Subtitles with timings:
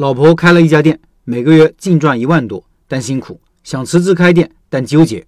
[0.00, 5.26] 老婆开了一家店，每个月净赚一万多，但辛苦，想辞职开店，但纠结。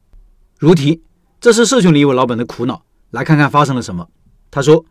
[0.59, 1.03] 如题，
[1.43, 2.83] 这是社群里一位老板的苦恼。
[3.11, 4.09] 来看看发生了什么。
[4.51, 4.83] 他说：“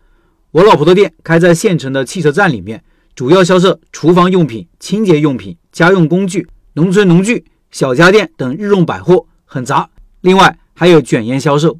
[0.54, 2.83] 我老婆的店开在县城的汽车站里面，
[3.15, 9.89] 主要销售厨房用品、清洁用品、家用工具、农村农具、小家电等日用百货，很杂。
[10.20, 11.79] 另外还有卷烟销售。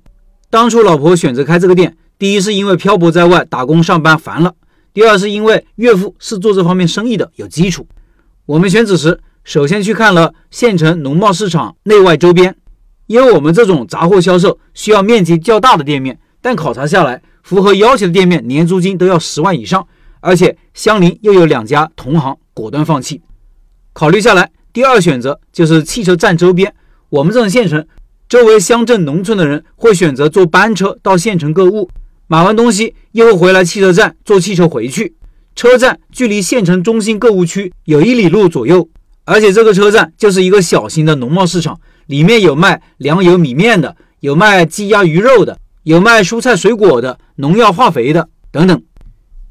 [0.50, 4.56] 当初老婆选择开这个店，第一是因为漂泊在外打工上班烦了。”
[4.94, 7.88] 第二是因为岳父是做这方面生意的，有基础。
[8.46, 12.56] 我们选址时，首先去看了县城农贸市场内外周边，
[13.08, 19.88] 因为我们这种杂货销售需要面积较大的店面，但考察下来，符合要求的店面年租金都要十万以上，
[20.20, 23.22] 而且相邻又有两家同行，果断放弃。
[23.94, 26.74] 考虑下来，第二选择就是汽车站周边。
[27.10, 27.86] 我们这种县城
[28.28, 31.90] 周围乡镇农村的人会选择坐班车到县城购物。
[32.32, 35.18] 买完东西又回来汽车站坐汽车回去。
[35.54, 38.88] 车站距离县城中心购物区有一里路左右，
[39.26, 48.82] 而且这个车站就是一个小型的农贸市场，里面有卖粮油米面的，有卖鸡鸭鱼肉的，有卖蔬菜水果的，农药化肥的等等。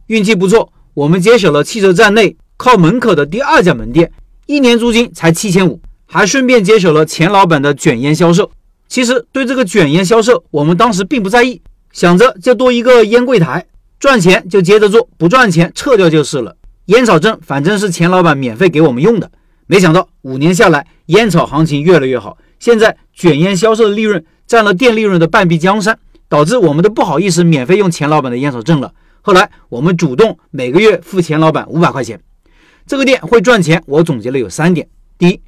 [0.07, 4.11] 运气不错，我们接手了汽车站内靠门口的第二家门店，
[4.47, 8.51] 一年租金才七千五，还顺便接手了钱老板的卷烟销售。
[8.89, 11.61] 其实对这个卷烟销售，我们当时并不在意。
[11.93, 13.67] 想着就多一个烟柜台，
[13.99, 16.57] 赚钱就接着做，不赚钱撤掉就是了。
[16.87, 19.31] 烟草证反正是钱老板免费给我们用的。
[19.67, 28.93] 没想到五年下来，烟草行情越来越好，现在卷烟销售的利润占了店利润的半壁江山，导致我们都不好意思免费用钱老板的烟草证了。
[29.21, 32.21] 后来我们主动每个月付钱老板五百块钱。
[32.87, 35.41] 这个店会赚钱，我总结了有三点：第一，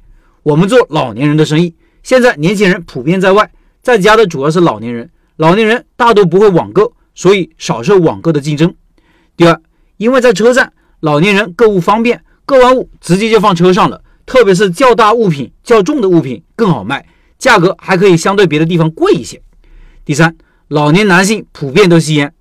[0.43, 5.09] 我们做老年人的生意，现在年轻人普遍在外，在家的主要是老年人。
[5.35, 8.75] 老年人大多不会网购，所以少受网购的竞争。
[9.35, 9.59] 第二，
[9.97, 17.07] 因为在车站，老年人购物方便，购完物直接就放车上了，特别是较大物品、较重的物品更好卖，
[17.39, 19.41] 价格还可以相对别的地方贵一些。
[20.05, 20.35] 第三，
[20.67, 22.31] 老年男性普遍都吸烟。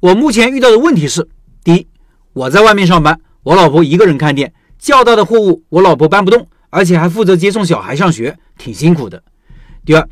[0.00, 1.28] 我目前遇到的问题是：
[1.62, 1.86] 第一，
[2.32, 9.22] 我在外面上班，我老婆一个人看店，较大的货物我老婆搬不动，而且还负责接送小孩上学，挺辛苦的。
[9.86, 10.08] 第二。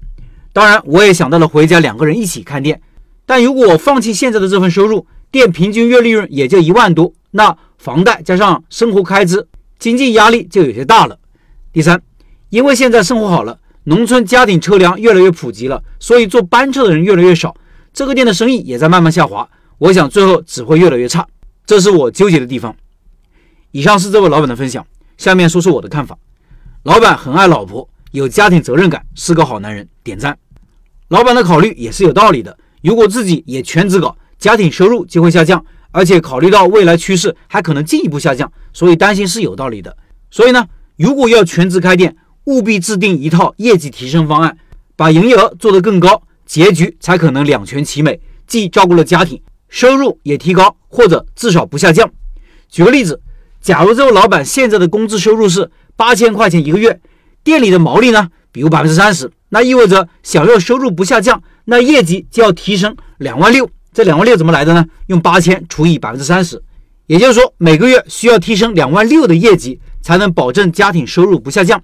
[0.53, 2.81] 当然，我也想到了回家两个人一起看店，
[3.25, 9.49] 但如果我放弃现在的这份收入，店平均月利润也就一万多，那房贷加上生活开支，
[9.79, 11.19] 经济压力就有些大了。
[11.73, 12.03] 第三，
[12.51, 17.57] 因为现在生活好了，农村家庭车辆越来越普及了，所以坐班车的人越来越少，
[17.95, 19.49] 这个店的生意也在慢慢下滑。
[19.79, 21.27] 我想最后只会越来越差，
[21.65, 22.77] 这是我纠结的地方。
[23.71, 24.87] 以上是这位老板的分享，
[25.17, 26.19] 下面说说我的看法。
[26.83, 27.89] 老板很爱老婆。
[28.13, 30.37] 有家庭责任感，是个好男人，点赞。
[31.09, 32.57] 老板的考虑也是有道理的。
[32.83, 39.97] 如果自己也全职搞，家庭收入就会下降，而且考虑到未来趋势，还可能进一步下降，所以担心是有道理的。
[40.31, 42.15] 所以呢，如果要全职开店，
[42.45, 44.59] 务必制定一套业绩提升方案，
[44.95, 49.41] 把营业额做得更高，结局才可能两全其美，既照顾了家庭，
[49.71, 52.11] 收入也提高，或者至少不下降。
[52.69, 53.23] 举个例子，
[53.63, 57.01] 假如这位老板现在的工资收入是八千块钱一个月。
[57.45, 63.69] 店里的毛利呢，比如百分之三十，那意味着想要收入不下降，那业绩就要提升两万六。
[63.93, 64.85] 这两万六怎么来的呢？
[65.09, 66.63] 用八千除以百分之三十，
[67.07, 71.83] 也就是说每个月需要提升两万六的业绩，才能保证家庭收入不下降。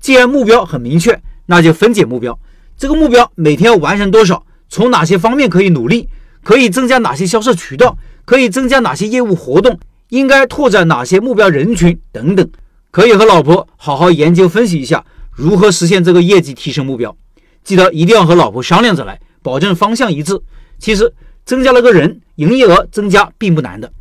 [0.00, 2.38] 既然目标很明确，那就分解目标。
[2.76, 4.44] 这个目标每天要完成多少？
[4.68, 6.08] 从哪些方面可以努力？
[6.42, 7.96] 可以增加哪些销售渠道？
[8.24, 9.78] 可以增加哪些业务活动？
[10.08, 11.98] 应该拓展哪些目标人群？
[12.12, 12.48] 等等。
[12.90, 17.16] 可以和老婆好好研究分析一下如何实现这个业绩提升目标，
[17.62, 20.40] 记得一定要和老婆商量着来，保证方向一致。
[20.78, 21.12] 其实
[21.44, 23.92] 增加了个人，营业额增加并不难的。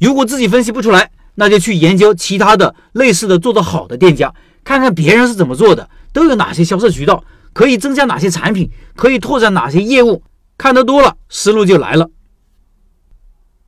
[0.00, 4.32] 如果自己分析不出来，那就去研究其他的类似的做得好的店家，
[4.62, 7.22] 看看别人是怎么做的，都有哪些销售渠道，
[7.52, 10.22] 可以增加哪些产品，可以拓展哪些业务。
[10.56, 12.08] 看得多了，思路就来了。